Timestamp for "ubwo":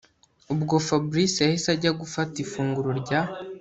0.53-0.75